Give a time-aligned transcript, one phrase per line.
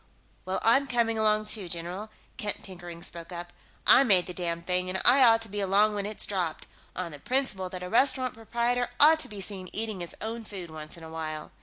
[0.45, 3.53] "Well I'm coming along, too, general," Kent Pickering spoke up.
[3.85, 7.11] "I made the damned thing, and I ought to be along when it's dropped, on
[7.11, 10.97] the principle that a restaurant proprietor ought to be seen eating his own food once
[10.97, 11.51] in a while."